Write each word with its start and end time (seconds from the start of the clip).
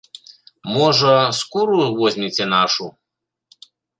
Можа, 0.77 1.11
скуру 1.41 1.83
возьмеце 2.01 2.43
нашу? 2.57 2.87